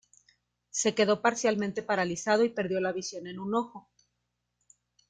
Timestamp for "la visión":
2.81-3.27